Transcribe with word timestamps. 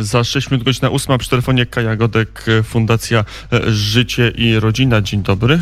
Za 0.00 0.24
6 0.24 0.50
minut 0.50 0.64
godzina 0.64 0.90
8 0.90 1.18
przy 1.18 1.30
telefonie 1.30 1.66
Kaja 1.66 1.96
Godek, 1.96 2.44
Fundacja 2.64 3.24
Życie 3.66 4.28
i 4.28 4.60
Rodzina. 4.60 5.00
Dzień 5.00 5.22
dobry. 5.22 5.60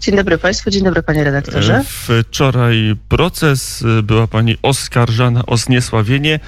Dzień 0.00 0.16
dobry 0.16 0.38
Państwu, 0.38 0.70
dzień 0.70 0.84
dobry 0.84 1.02
Panie 1.02 1.24
redaktorze. 1.24 1.84
Wczoraj 1.86 2.96
proces, 3.08 3.84
była 4.02 4.26
Pani 4.26 4.56
oskarżana 4.62 5.46
o 5.46 5.56
zniesławienie. 5.56 6.40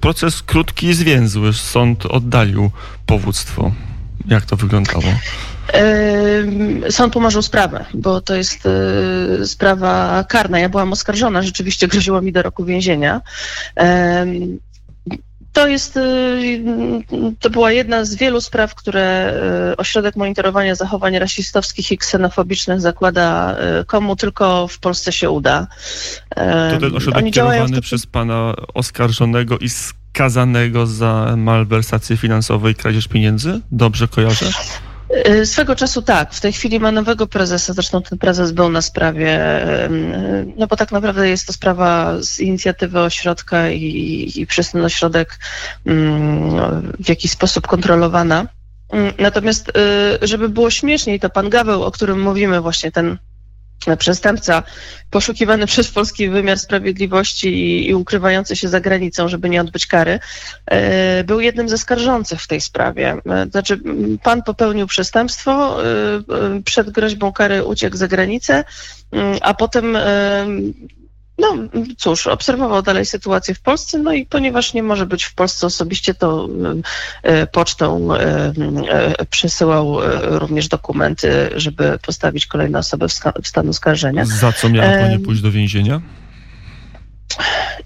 Proces 0.00 0.42
krótki 0.42 0.86
i 0.86 0.94
zwięzły. 0.94 1.52
Sąd 1.52 2.06
oddalił 2.06 2.70
powództwo. 3.06 3.72
Jak 4.28 4.46
to 4.46 4.56
wyglądało? 4.56 5.04
Sąd 6.90 7.12
pomarzył 7.12 7.42
sprawę, 7.42 7.84
bo 7.94 8.20
to 8.20 8.34
jest 8.34 8.66
e, 8.66 9.46
sprawa 9.46 10.24
karna. 10.28 10.58
Ja 10.58 10.68
byłam 10.68 10.92
oskarżona, 10.92 11.42
rzeczywiście 11.42 11.88
groziło 11.88 12.22
mi 12.22 12.32
do 12.32 12.42
roku 12.42 12.64
więzienia. 12.64 13.20
To 15.56 15.66
jest, 15.66 15.96
y, 15.96 16.02
to 17.40 17.50
była 17.50 17.72
jedna 17.72 18.04
z 18.04 18.14
wielu 18.14 18.40
spraw, 18.40 18.74
które 18.74 19.34
y, 19.72 19.76
Ośrodek 19.76 20.16
Monitorowania 20.16 20.74
Zachowań 20.74 21.18
Rasistowskich 21.18 21.92
i 21.92 21.98
Ksenofobicznych 21.98 22.80
zakłada, 22.80 23.56
y, 23.80 23.84
komu 23.84 24.16
tylko 24.16 24.68
w 24.68 24.78
Polsce 24.78 25.12
się 25.12 25.30
uda. 25.30 25.66
To 26.70 26.80
ten 26.80 26.96
ośrodek 26.96 27.22
Oni 27.22 27.32
kierowany 27.32 27.80
przez 27.80 28.06
pana 28.06 28.54
oskarżonego 28.74 29.58
i 29.58 29.68
skazanego 29.68 30.86
za 30.86 31.34
malwersację 31.36 32.16
finansową 32.16 32.68
i 32.68 32.74
kradzież 32.74 33.08
pieniędzy? 33.08 33.60
Dobrze 33.72 34.08
kojarzę? 34.08 34.46
Y, 35.28 35.46
swego 35.46 35.76
czasu 35.76 36.02
tak. 36.02 36.34
W 36.34 36.40
tej 36.40 36.52
chwili 36.52 36.80
ma 36.80 36.92
nowego 36.92 37.26
prezesa. 37.26 37.72
Zresztą 37.72 38.02
ten 38.02 38.18
prezes 38.18 38.52
był 38.52 38.68
na 38.68 38.82
sprawie, 38.82 39.40
no 40.56 40.66
bo 40.66 40.76
tak 40.76 40.92
naprawdę 40.92 41.28
jest 41.28 41.46
to 41.46 41.52
sprawa 41.52 42.22
z 42.22 42.40
inicjatywy 42.40 43.00
ośrodka 43.00 43.70
i, 43.70 44.32
i 44.36 44.46
przez 44.46 44.70
ten 44.70 44.84
ośrodek 44.84 45.38
w 47.00 47.08
jakiś 47.08 47.30
sposób 47.30 47.66
kontrolowana. 47.66 48.46
Natomiast, 49.18 49.68
y, 49.68 50.26
żeby 50.26 50.48
było 50.48 50.70
śmieszniej, 50.70 51.20
to 51.20 51.30
pan 51.30 51.50
Gaweł, 51.50 51.82
o 51.82 51.90
którym 51.90 52.22
mówimy, 52.22 52.60
właśnie 52.60 52.92
ten 52.92 53.18
przestępca 53.98 54.62
poszukiwany 55.10 55.66
przez 55.72 55.90
polski 55.90 56.28
wymiar 56.28 56.58
sprawiedliwości 56.58 57.48
i, 57.48 57.88
i, 57.88 57.94
ukrywający 57.94 58.56
się 58.56 58.68
za 58.68 58.80
granicą, 58.80 59.28
żeby 59.28 59.48
nie 59.48 59.60
odbyć 59.60 59.86
kary, 59.86 60.18
e, 60.66 61.24
był 61.24 61.40
jednym 61.40 61.68
ze 61.68 61.78
skarżących 61.78 62.42
w 62.42 62.48
tej 62.48 62.60
sprawie. 62.60 63.16
E, 63.26 63.46
znaczy, 63.50 63.80
pan 64.22 64.42
popełnił 64.42 64.86
przestępstwo, 64.86 65.84
e, 65.84 66.62
przed 66.64 66.90
groźbą 66.90 67.32
kary 67.32 67.64
uciekł 67.64 67.96
za 67.96 68.08
granicę, 68.08 68.64
a 69.40 69.54
potem 69.54 69.96
no 71.54 71.82
cóż, 71.98 72.26
obserwował 72.26 72.82
dalej 72.82 73.06
sytuację 73.06 73.54
w 73.54 73.60
Polsce, 73.60 73.98
no 73.98 74.12
i 74.12 74.26
ponieważ 74.26 74.74
nie 74.74 74.82
może 74.82 75.06
być 75.06 75.24
w 75.24 75.34
Polsce 75.34 75.66
osobiście, 75.66 76.14
to 76.14 76.48
e, 77.22 77.46
pocztą 77.46 78.14
e, 78.14 78.18
e, 78.88 79.24
przesyłał 79.24 79.98
również 80.20 80.68
dokumenty, 80.68 81.50
żeby 81.56 81.98
postawić 82.06 82.46
kolejne 82.46 82.78
osoby 82.78 83.06
w 83.42 83.48
stan 83.48 83.68
oskarżenia. 83.68 84.24
Za 84.24 84.52
co 84.52 84.68
miała 84.68 84.98
Pani 84.98 85.18
pójść 85.18 85.42
do 85.42 85.50
więzienia? 85.50 86.00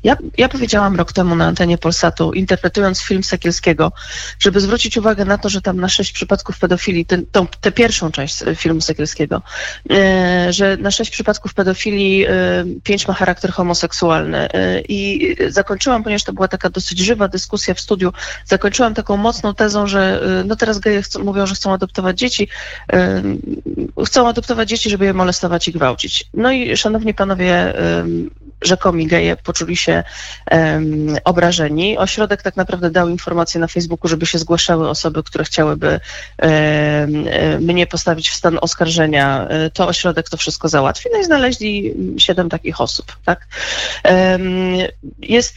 Ja, 0.04 0.16
ja 0.38 0.48
powiedziałam 0.48 0.96
rok 0.96 1.12
temu 1.12 1.36
na 1.36 1.46
antenie 1.46 1.78
Polsatu, 1.78 2.32
interpretując 2.32 3.02
film 3.02 3.24
Sekielskiego, 3.24 3.92
żeby 4.38 4.60
zwrócić 4.60 4.96
uwagę 4.96 5.24
na 5.24 5.38
to, 5.38 5.48
że 5.48 5.60
tam 5.60 5.80
na 5.80 5.88
sześć 5.88 6.12
przypadków 6.12 6.58
pedofilii, 6.58 7.06
tę 7.60 7.72
pierwszą 7.72 8.10
część 8.10 8.38
filmu 8.56 8.80
Sekielskiego, 8.80 9.42
e, 9.90 10.52
że 10.52 10.76
na 10.76 10.90
sześć 10.90 11.10
przypadków 11.10 11.54
pedofilii 11.54 12.26
e, 12.26 12.30
pięć 12.82 13.08
ma 13.08 13.14
charakter 13.14 13.50
homoseksualny. 13.50 14.52
E, 14.52 14.80
I 14.80 15.36
zakończyłam, 15.48 16.02
ponieważ 16.02 16.24
to 16.24 16.32
była 16.32 16.48
taka 16.48 16.70
dosyć 16.70 16.98
żywa 16.98 17.28
dyskusja 17.28 17.74
w 17.74 17.80
studiu, 17.80 18.12
zakończyłam 18.44 18.94
taką 18.94 19.16
mocną 19.16 19.54
tezą, 19.54 19.86
że 19.86 20.22
no 20.44 20.56
teraz 20.56 20.78
geje 20.78 21.02
chcą, 21.02 21.24
mówią, 21.24 21.46
że 21.46 21.54
chcą 21.54 21.72
adoptować 21.72 22.18
dzieci, 22.18 22.48
chcą 24.06 24.28
adoptować 24.28 24.68
dzieci, 24.68 24.90
żeby 24.90 25.04
je 25.04 25.14
molestować 25.14 25.68
i 25.68 25.72
gwałcić. 25.72 26.26
No 26.34 26.52
i 26.52 26.76
szanowni 26.76 27.14
panowie, 27.14 27.74
rzekomi 28.62 29.06
geje 29.06 29.36
poczuli 29.36 29.76
się 29.76 29.89
um, 30.50 31.16
obrażeni. 31.24 31.98
Ośrodek 31.98 32.42
tak 32.42 32.56
naprawdę 32.56 32.90
dał 32.90 33.08
informację 33.08 33.60
na 33.60 33.66
Facebooku, 33.66 34.08
żeby 34.08 34.26
się 34.26 34.38
zgłaszały 34.38 34.88
osoby, 34.88 35.22
które 35.22 35.44
chciałyby 35.44 36.00
um, 36.42 36.50
mnie 37.64 37.86
postawić 37.86 38.30
w 38.30 38.34
stan 38.34 38.58
oskarżenia. 38.60 39.46
E, 39.48 39.70
to 39.70 39.88
ośrodek 39.88 40.28
to 40.28 40.36
wszystko 40.36 40.68
załatwi. 40.68 41.08
No 41.12 41.20
i 41.20 41.24
znaleźli 41.24 41.94
siedem 42.18 42.48
takich 42.48 42.80
osób. 42.80 43.16
Tak? 43.24 43.46
Um, 44.04 44.42
jest 45.18 45.56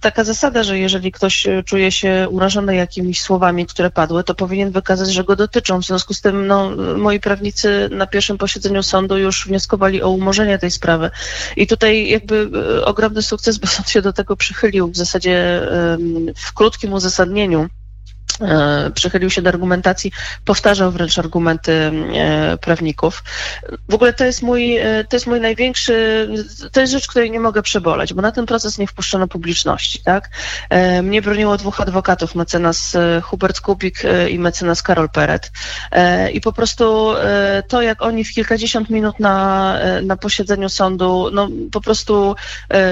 taka 0.00 0.24
zasada, 0.24 0.62
że 0.62 0.78
jeżeli 0.78 1.12
ktoś 1.12 1.46
czuje 1.64 1.92
się 1.92 2.26
urażony 2.30 2.76
jakimiś 2.76 3.20
słowami, 3.20 3.66
które 3.66 3.90
padły, 3.90 4.24
to 4.24 4.34
powinien 4.34 4.70
wykazać, 4.70 5.12
że 5.12 5.24
go 5.24 5.36
dotyczą. 5.36 5.80
W 5.80 5.84
związku 5.84 6.14
z 6.14 6.20
tym 6.20 6.46
no, 6.46 6.70
moi 6.96 7.20
prawnicy 7.20 7.88
na 7.92 8.06
pierwszym 8.06 8.38
posiedzeniu 8.38 8.82
sądu 8.82 9.18
już 9.18 9.46
wnioskowali 9.46 10.02
o 10.02 10.10
umorzenie 10.10 10.58
tej 10.58 10.70
sprawy. 10.70 11.10
I 11.56 11.66
tutaj 11.66 12.08
jakby 12.08 12.34
jakby 12.34 12.84
ogromny 12.84 13.22
sukces, 13.22 13.58
sąd 13.66 13.90
się 13.90 14.02
do 14.02 14.12
tego 14.12 14.36
przychylił 14.36 14.88
w 14.88 14.96
zasadzie 14.96 15.60
w 16.36 16.52
krótkim 16.54 16.92
uzasadnieniu 16.92 17.68
przychylił 18.94 19.30
się 19.30 19.42
do 19.42 19.48
argumentacji, 19.48 20.12
powtarzał 20.44 20.92
wręcz 20.92 21.18
argumenty 21.18 21.72
e, 21.72 22.56
prawników. 22.56 23.22
W 23.88 23.94
ogóle 23.94 24.12
to 24.12 24.24
jest 24.24 24.42
mój, 24.42 24.76
e, 24.76 25.04
to 25.04 25.16
jest 25.16 25.26
mój 25.26 25.40
największy, 25.40 26.28
to 26.72 26.80
jest 26.80 26.92
rzecz, 26.92 27.06
której 27.06 27.30
nie 27.30 27.40
mogę 27.40 27.62
przeboleć, 27.62 28.14
bo 28.14 28.22
na 28.22 28.32
ten 28.32 28.46
proces 28.46 28.78
nie 28.78 28.86
wpuszczono 28.86 29.28
publiczności, 29.28 30.02
tak? 30.04 30.30
Mnie 31.02 31.22
broniło 31.22 31.56
dwóch 31.56 31.80
adwokatów, 31.80 32.34
mecenas 32.34 32.96
Hubert 33.22 33.60
Kubik 33.60 34.02
i 34.30 34.38
mecenas 34.38 34.82
Karol 34.82 35.08
Peret. 35.08 35.50
I 36.32 36.40
po 36.40 36.52
prostu 36.52 37.14
to, 37.68 37.82
jak 37.82 38.02
oni 38.02 38.24
w 38.24 38.32
kilkadziesiąt 38.32 38.90
minut 38.90 39.20
na, 39.20 39.78
na 40.02 40.16
posiedzeniu 40.16 40.68
sądu, 40.68 41.30
no 41.32 41.48
po 41.72 41.80
prostu 41.80 42.36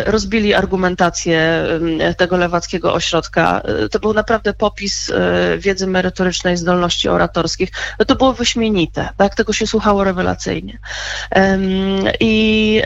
rozbili 0.06 0.54
argumentację 0.54 1.66
tego 2.16 2.36
lewackiego 2.36 2.94
ośrodka, 2.94 3.62
to 3.91 3.98
był 3.98 4.14
naprawdę 4.14 4.52
popis 4.52 5.12
wiedzy 5.59 5.87
merytorycznej, 5.87 6.56
zdolności 6.56 7.09
oratorskich, 7.09 7.69
no 7.98 8.04
to 8.04 8.15
było 8.16 8.32
wyśmienite, 8.32 9.09
tak? 9.16 9.34
Tego 9.34 9.53
się 9.53 9.66
słuchało 9.66 10.04
rewelacyjnie. 10.04 10.78
I 12.20 12.82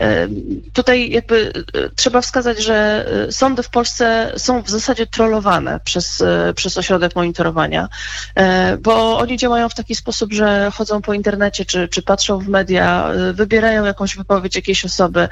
tutaj 0.72 1.10
jakby 1.10 1.52
e, 1.74 1.90
trzeba 1.96 2.20
wskazać, 2.20 2.62
że 2.62 3.06
e, 3.28 3.32
sądy 3.32 3.62
w 3.62 3.70
Polsce 3.70 4.32
są 4.36 4.62
w 4.62 4.70
zasadzie 4.70 5.06
trollowane 5.06 5.80
przez, 5.84 6.20
e, 6.20 6.52
przez 6.54 6.78
ośrodek 6.78 7.16
monitorowania, 7.16 7.88
bo 8.80 9.18
oni 9.18 9.36
działają 9.36 9.68
w 9.68 9.74
taki 9.74 9.94
sposób, 9.94 10.32
że 10.32 10.70
chodzą 10.74 11.02
po 11.02 11.14
internecie 11.14 11.64
czy, 11.64 11.88
czy 11.88 12.02
patrzą 12.02 12.38
w 12.38 12.48
media, 12.48 13.10
wybierają 13.32 13.84
jakąś 13.84 14.16
wypowiedź 14.16 14.56
jakiejś 14.56 14.84
osoby. 14.84 15.28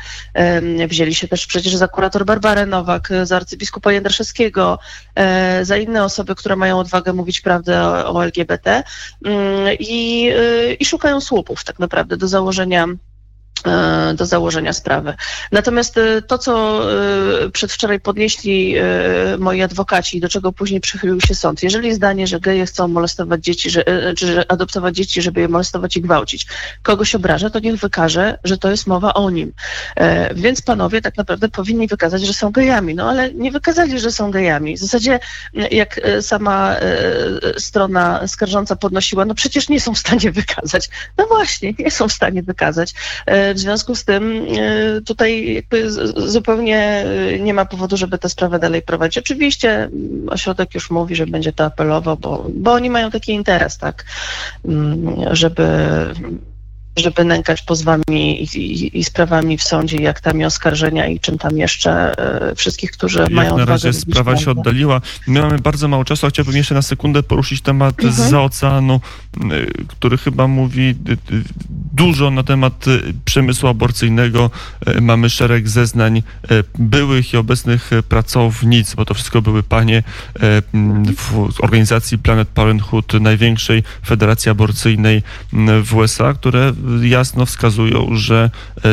Wzięli 0.88 1.14
się 1.14 1.28
też 1.28 1.46
przecież 1.46 1.76
za 1.76 1.88
kurator 1.88 2.25
Barbarę 2.25 2.66
Nowak, 2.66 3.08
za 3.22 3.36
arcybiskupa 3.36 3.92
Jędraszewskiego, 3.92 4.78
za 5.62 5.76
inne 5.76 6.04
osoby, 6.04 6.34
które 6.34 6.56
mają 6.56 6.78
odwagę 6.78 7.03
mogę 7.04 7.12
mówić 7.12 7.41
prawdę 7.41 7.82
o, 7.82 8.15
o 8.15 8.25
LGBT 8.25 8.82
mm, 9.25 9.76
i, 9.81 10.31
y, 10.37 10.75
i 10.81 10.84
szukają 10.84 11.20
słupów 11.20 11.65
tak 11.65 11.78
naprawdę 11.78 12.16
do 12.16 12.28
założenia 12.28 12.87
do 14.14 14.26
założenia 14.26 14.72
sprawy. 14.72 15.14
Natomiast 15.52 15.98
e, 15.98 16.22
to, 16.22 16.38
co 16.38 16.82
e, 17.44 17.50
przedwczoraj 17.50 18.00
podnieśli 18.00 18.75
moi 19.38 19.62
adwokaci, 19.62 20.20
do 20.20 20.28
czego 20.28 20.52
później 20.52 20.80
przychylił 20.80 21.20
się 21.20 21.34
sąd, 21.34 21.62
jeżeli 21.62 21.94
zdanie, 21.94 22.26
że 22.26 22.41
geje 22.41 22.66
chcą 22.66 22.88
molestować 22.88 23.44
dzieci, 23.44 23.70
że, 23.70 23.84
czy 24.16 24.48
adoptować 24.48 24.97
dzieci, 24.97 25.22
żeby 25.22 25.41
je 25.41 25.48
molestować 25.48 25.97
i 25.97 26.00
gwałcić, 26.00 26.47
kogoś 26.82 27.14
obraża, 27.14 27.50
to 27.50 27.58
niech 27.58 27.76
wykaże, 27.76 28.38
że 28.44 28.58
to 28.58 28.70
jest 28.70 28.86
mowa 28.86 29.14
o 29.14 29.30
nim. 29.30 29.52
Więc 30.34 30.62
panowie 30.62 31.02
tak 31.02 31.16
naprawdę 31.16 31.48
powinni 31.48 31.86
wykazać, 31.86 32.22
że 32.22 32.32
są 32.32 32.50
gejami. 32.50 32.94
No 32.94 33.10
ale 33.10 33.34
nie 33.34 33.52
wykazali, 33.52 34.00
że 34.00 34.12
są 34.12 34.31
gejami. 34.31 34.76
W 34.76 34.81
zasadzie, 34.81 35.20
jak 35.70 36.00
sama 36.20 36.76
strona 37.58 38.26
skarżąca 38.26 38.76
podnosiła, 38.76 39.25
no 39.25 39.34
przecież 39.34 39.69
nie 39.69 39.81
są 39.81 39.94
w 39.94 39.99
stanie 39.99 40.32
wykazać. 40.32 40.88
No 41.19 41.26
właśnie, 41.26 41.75
nie 41.78 41.90
są 41.90 42.08
w 42.08 42.12
stanie 42.12 42.43
wykazać. 42.43 42.94
W 43.54 43.58
związku 43.58 43.94
z 43.94 44.04
tym 44.04 44.46
e, 44.58 45.00
tutaj 45.00 45.62
zupełnie 46.16 46.78
e, 46.78 47.38
nie 47.38 47.54
ma 47.54 47.64
powodu, 47.64 47.96
żeby 47.96 48.18
tę 48.18 48.28
sprawę 48.28 48.58
dalej 48.58 48.82
prowadzić. 48.82 49.18
Oczywiście 49.18 49.70
mm, 49.70 50.28
ośrodek 50.28 50.74
już 50.74 50.90
mówi, 50.90 51.16
że 51.16 51.26
będzie 51.26 51.52
to 51.52 51.64
apelował, 51.64 52.16
bo, 52.16 52.46
bo 52.54 52.72
oni 52.72 52.90
mają 52.90 53.10
taki 53.10 53.32
interes, 53.32 53.78
tak, 53.78 54.04
mm, 54.64 55.14
żeby 55.30 55.66
żeby 56.96 57.24
nękać 57.24 57.62
pozwami 57.62 58.42
i, 58.42 58.58
i, 58.58 58.98
i 58.98 59.04
sprawami 59.04 59.58
w 59.58 59.62
sądzie, 59.62 59.96
jak 59.96 60.20
tam 60.20 60.40
i 60.40 60.44
oskarżenia 60.44 61.06
i 61.06 61.20
czym 61.20 61.38
tam 61.38 61.58
jeszcze 61.58 62.18
e, 62.50 62.54
wszystkich, 62.54 62.90
którzy 62.90 63.18
Jak 63.18 63.30
mają 63.30 63.58
na 63.58 63.64
razie 63.64 63.92
sprawa 63.92 64.36
się 64.36 64.44
prawdę. 64.44 64.60
oddaliła. 64.60 65.00
My 65.26 65.40
mamy 65.40 65.58
bardzo 65.58 65.88
mało 65.88 66.04
czasu, 66.04 66.26
a 66.26 66.30
chciałbym 66.30 66.56
jeszcze 66.56 66.74
na 66.74 66.82
sekundę 66.82 67.22
poruszyć 67.22 67.60
temat 67.60 67.94
Mhm. 68.04 68.28
z 68.30 68.34
oceanu, 68.34 69.00
który 69.88 70.18
chyba 70.18 70.48
mówi 70.48 70.94
y, 71.08 71.34
y, 71.34 71.42
dużo 71.94 72.31
na 72.31 72.43
temat 72.43 72.87
y, 72.88 73.14
przemysłu 73.25 73.69
aborcyjnego. 73.69 74.50
Y, 74.88 75.00
Mamy 75.00 75.31
szereg 75.31 75.69
zeznań 75.69 76.17
y, 76.19 76.23
byłych 76.79 77.32
i 77.32 77.37
obecnych 77.37 77.93
y, 77.93 78.02
pracownic, 78.02 78.94
bo 78.94 79.05
to 79.05 79.14
wszystko 79.14 79.43
były 79.43 79.62
panie 79.62 80.02
w 81.17 81.61
organizacji 81.61 82.19
Planet 82.19 82.49
Parenthood, 82.49 83.12
największej 83.20 83.82
federacji 84.06 84.50
aborcyjnej 84.50 85.23
w 85.85 85.94
USA, 85.94 86.35
które 86.35 86.73
jasno 87.02 87.46
wskazują, 87.46 88.08
że 88.12 88.50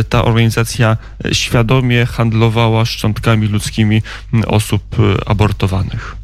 ta 0.09 0.25
organizacja 0.25 0.97
świadomie 1.31 2.05
handlowała 2.05 2.85
szczątkami 2.85 3.47
ludzkimi 3.47 4.01
osób 4.47 4.83
abortowanych. 5.25 6.20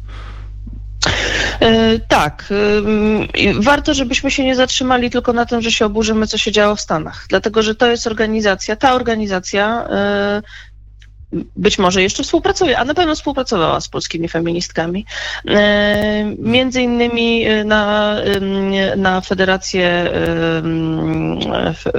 E, 1.60 1.98
Tak. 2.08 2.44
i 3.34 3.54
Warto, 3.60 3.94
żebyśmy 3.94 4.30
się 4.30 4.44
nie 4.44 4.56
zatrzymali 4.56 5.10
tylko 5.10 5.32
na 5.32 5.46
tym, 5.46 5.60
że 5.62 5.72
się 5.72 5.86
oburzymy, 5.86 6.26
co 6.26 6.38
się 6.38 6.52
działo 6.52 6.76
w 6.76 6.80
Stanach. 6.80 7.26
Dlatego, 7.28 7.62
że 7.62 7.74
to 7.74 7.86
jest 7.86 8.06
organizacja, 8.06 8.76
ta 8.76 8.94
organizacja 8.94 9.88
e, 9.90 10.42
być 11.56 11.78
może 11.78 12.02
jeszcze 12.02 12.22
współpracuje, 12.22 12.78
a 12.78 12.84
na 12.84 12.94
pewno 12.94 13.14
współpracowała 13.14 13.80
z 13.80 13.88
polskimi 13.88 14.28
feministkami. 14.28 15.06
E, 15.48 16.34
Między 16.38 16.82
innymi 16.82 17.44
e, 17.44 17.64
na, 17.64 18.16
na 18.96 19.20
federację, 19.20 20.10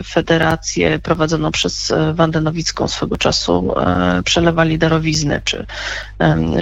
federację 0.05 0.99
prowadzoną 0.99 1.51
przez 1.51 1.91
e, 1.91 2.13
Wandę 2.13 2.41
Nowicką 2.41 2.87
swego 2.87 3.17
czasu 3.17 3.73
przelewali 4.25 4.77
darowizny, 4.77 5.41
czy, 5.43 5.65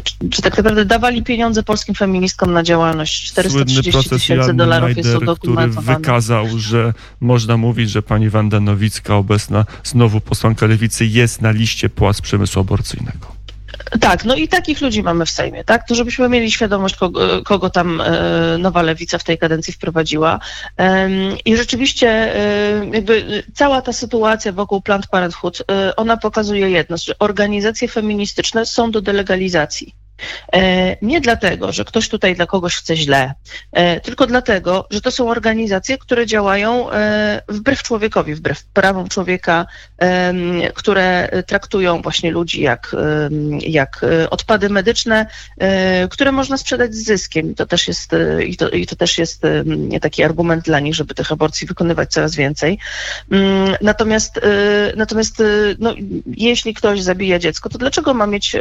czy, 0.04 0.30
czy 0.30 0.42
tak 0.42 0.58
naprawdę 0.58 0.86
dawali 0.86 1.24
pieniądze 1.24 1.64
polskim 1.64 1.96
feministkom 1.96 2.54
na 2.54 2.64
działalność. 2.64 3.34
Słynny 3.34 3.50
430 3.50 3.92
proces 3.92 4.10
tysięcy 4.10 4.54
dolarów 4.54 4.98
jest 4.98 5.14
Najder, 5.14 5.36
który 5.38 5.68
wykazał, 5.68 6.46
że 6.58 6.94
można 7.22 7.58
mówić, 7.58 7.90
że 7.90 8.02
pani 8.02 8.30
Wanda 8.30 8.60
Nowicka, 8.60 9.16
obecna 9.16 9.66
znowu 9.84 10.22
posłanka 10.22 10.66
Lewicy, 10.66 11.06
jest 11.06 11.42
na 11.42 11.52
liście 11.52 11.90
płac 11.90 12.22
przemysłu 12.58 12.60
aborcyjnego. 12.60 13.38
Tak, 14.02 14.26
no 14.26 14.36
i 14.36 14.48
takich 14.48 14.82
ludzi 14.82 15.04
mamy 15.04 15.26
w 15.26 15.30
Sejmie, 15.30 15.64
tak? 15.64 15.88
To 15.88 15.96
żebyśmy 15.96 16.30
mieli 16.30 16.52
świadomość, 16.52 16.96
kogo, 16.96 17.44
kogo 17.44 17.70
tam 17.70 18.02
e, 18.02 18.58
nowa 18.58 18.82
lewica 18.82 19.18
w 19.18 19.24
tej 19.24 19.38
kadencji 19.38 19.74
wprowadziła. 19.74 20.40
Em, 20.78 21.12
I 21.46 21.58
rzeczywiście 21.58 22.08
e, 22.10 22.86
jakby 22.94 23.44
cała 23.54 23.82
ta 23.82 23.94
sytuacja 23.94 24.52
wokół 24.52 24.82
Planned 24.82 25.08
Parenthood, 25.08 25.64
e, 25.72 25.96
ona 25.96 26.18
pokazuje 26.18 26.70
jedno, 26.70 26.98
że 26.98 27.20
organizacje 27.20 27.88
feministyczne 27.88 28.66
są 28.66 28.92
do 28.92 29.02
delegalizacji. 29.02 30.07
E, 30.54 30.98
Nie 31.02 31.22
dlatego, 31.22 31.72
że 31.72 31.86
ktoś 31.86 32.10
tutaj 32.10 32.36
dla 32.36 32.46
kogoś 32.46 32.76
chce 32.76 32.96
źle, 32.98 33.34
e, 33.72 34.00
tylko 34.00 34.28
dlatego, 34.28 34.88
że 34.92 35.02
to 35.02 35.12
są 35.12 35.30
organizacje, 35.30 35.98
które 35.98 36.26
działają 36.26 36.92
e, 36.92 37.42
wbrew 37.50 37.84
człowiekowi, 37.84 38.36
wbrew 38.36 38.64
prawom 38.64 39.08
człowieka, 39.10 39.66
które 40.74 41.30
traktują 41.48 42.02
właśnie 42.02 42.32
ludzi 42.32 42.62
jak, 42.62 42.96
jak 43.60 44.06
odpady 44.30 44.70
medyczne, 44.70 45.26
które 46.10 46.32
można 46.32 46.58
sprzedać 46.58 46.96
z 46.96 47.06
zyskiem. 47.06 47.52
I 47.52 47.56
to 47.56 47.66
też 47.66 47.88
jest, 47.88 48.12
i 48.48 48.58
to, 48.58 48.70
i 48.70 48.88
to 48.88 48.96
też 48.96 49.18
jest 49.18 49.42
taki 50.02 50.24
argument 50.24 50.66
dla 50.66 50.80
nich, 50.80 50.96
żeby 50.96 51.14
tych 51.16 51.32
aborcji 51.32 51.68
wykonywać 51.68 52.12
coraz 52.12 52.36
więcej. 52.36 52.80
Mm, 53.32 53.76
Natomiast, 53.82 54.40
natomiast 54.96 55.44
no, 55.80 55.94
jeśli 56.28 56.74
ktoś 56.74 57.02
zabija 57.02 57.40
dziecko, 57.40 57.70
to 57.70 57.78
dlaczego 57.78 58.14
ma 58.14 58.28
mieć 58.28 58.56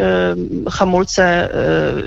hamulce 0.70 1.45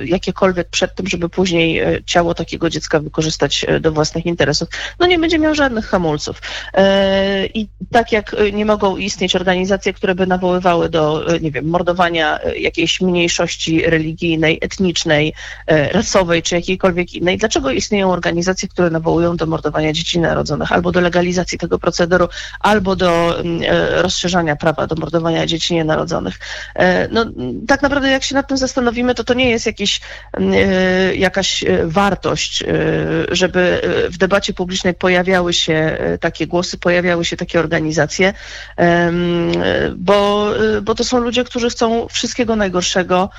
jakiekolwiek 0.06 0.70
przed 0.70 0.96
tym, 0.96 1.08
żeby 1.08 1.30
później 1.30 1.80
e, 1.80 2.04
ciało 2.06 2.34
takiego 2.34 2.70
dziecka 2.70 3.00
wykorzystać 3.00 3.66
e, 3.68 3.80
do 3.80 3.92
własnych 3.92 4.26
interesów? 4.26 4.70
No 5.00 5.08
nie 5.08 5.20
będzie 5.20 5.40
miał 5.40 5.56
żadnych 5.56 5.86
hamulców. 5.86 6.42
E, 6.74 7.46
I 7.46 7.70
tak 7.92 8.12
jak 8.12 8.34
e, 8.34 8.52
nie 8.52 8.66
mogą 8.66 8.98
istnieć 8.98 9.36
organizacje, 9.36 9.94
które 9.94 10.16
by 10.16 10.28
nawoływały 10.28 10.90
do, 10.90 11.34
e, 11.36 11.40
nie 11.40 11.52
wiem, 11.52 11.66
mordowania 11.70 12.40
e, 12.40 12.58
jakiejś 12.58 13.02
mniejszości 13.02 13.82
religijnej, 13.86 14.58
etnicznej, 14.62 15.34
e, 15.68 15.90
rasowej 15.90 16.42
czy 16.42 16.56
jakiejkolwiek 16.56 17.14
innej, 17.14 17.38
dlaczego 17.38 17.72
istnieją 17.72 18.12
organizacje, 18.12 18.70
które 18.70 18.90
nawołują 18.90 19.38
do 19.38 19.46
mordowania 19.46 19.94
dzieci 19.94 20.20
narodzonych 20.20 20.72
albo 20.72 20.92
do 20.92 21.02
legalizacji 21.02 21.58
tego 21.58 21.80
procederu, 21.80 22.28
albo 22.60 22.96
do 22.96 23.40
mm, 23.40 23.62
e, 23.66 24.02
rozszerzania 24.02 24.56
prawa 24.56 24.88
do 24.88 24.96
mordowania 24.96 25.46
dzieci 25.46 25.74
nienarodzonych? 25.74 26.40
E, 26.76 27.10
No, 27.12 27.26
tak 27.68 27.82
naprawdę, 27.82 28.10
jak 28.10 28.24
się 28.24 28.36
nad 28.36 28.48
tym 28.48 28.58
zastanowimy, 28.58 29.16
to 29.16 29.24
to 29.30 29.34
nie 29.34 29.50
jest 29.50 29.66
jakiś, 29.66 30.02
m, 30.34 30.54
e, 30.54 31.16
jakaś 31.16 31.64
e, 31.64 31.88
wartość, 31.88 32.64
e, 32.64 32.66
żeby 33.32 33.82
w 34.12 34.18
debacie 34.18 34.54
publicznej 34.54 34.94
pojawiały 34.94 35.54
się 35.54 35.98
takie 36.22 36.48
głosy, 36.48 36.78
pojawiały 36.78 37.26
się 37.26 37.38
takie 37.38 37.60
organizacje, 37.60 38.34
bo, 39.98 40.50
bo 40.82 40.96
to 40.96 41.04
są 41.04 41.20
ludzie, 41.20 41.44
którzy 41.44 41.70
chcą 41.70 42.08
wszystkiego 42.08 42.56
najgorszego 42.56 43.30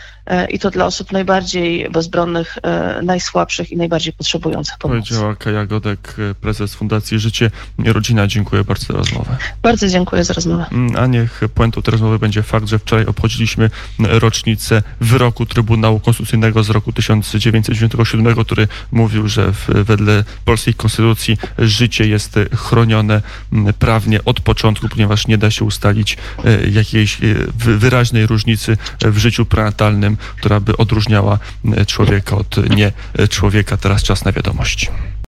i 0.48 0.58
to 0.58 0.70
dla 0.70 0.86
osób 0.86 1.12
najbardziej 1.12 1.90
bezbronnych, 1.90 2.58
najsłabszych 3.02 3.72
i 3.72 3.76
najbardziej 3.76 4.12
potrzebujących 4.12 4.78
pomocy. 4.78 5.00
Powiedziała 5.00 5.36
Kaja 5.36 5.66
Godek, 5.66 6.14
prezes 6.40 6.74
Fundacji 6.74 7.18
Życie. 7.18 7.50
Rodzina, 7.78 8.26
dziękuję 8.26 8.64
bardzo 8.64 8.86
za 8.86 8.92
rozmowę. 8.92 9.36
Bardzo 9.62 9.88
dziękuję 9.88 10.24
za 10.24 10.34
rozmowę. 10.34 10.66
Mm, 10.72 10.96
A 10.96 11.06
niech 11.06 11.40
puentą 11.54 11.82
tej 11.82 11.92
rozmowy 11.92 12.18
będzie 12.18 12.42
fakt, 12.42 12.68
że 12.68 12.78
wczoraj 12.78 13.06
obchodziliśmy 13.06 13.70
rocznicę 13.98 14.82
wyroku 15.00 15.46
Trybunału 15.46 15.79
Konstytucyjnego 16.00 16.62
z 16.62 16.70
roku 16.70 16.92
1997, 16.92 18.44
który 18.44 18.68
mówił, 18.92 19.28
że 19.28 19.52
w, 19.52 19.68
wedle 19.68 20.24
polskiej 20.44 20.74
konstytucji 20.74 21.38
życie 21.58 22.06
jest 22.06 22.38
chronione 22.54 23.22
mm, 23.52 23.74
prawnie 23.74 24.24
od 24.24 24.40
początku, 24.40 24.88
ponieważ 24.88 25.26
nie 25.26 25.38
da 25.38 25.50
się 25.50 25.64
ustalić 25.64 26.16
e, 26.44 26.68
jakiejś 26.70 27.14
e, 27.14 27.18
wy- 27.58 27.78
wyraźnej 27.78 28.26
różnicy 28.26 28.76
w 29.00 29.18
życiu 29.18 29.46
prenatalnym, 29.46 30.16
która 30.36 30.60
by 30.60 30.76
odróżniała 30.76 31.38
e, 31.76 31.86
człowieka 31.86 32.36
od 32.36 32.70
nie 32.76 32.92
człowieka. 33.30 33.76
Teraz 33.76 34.02
czas 34.02 34.24
na 34.24 34.32
wiadomości. 34.32 34.88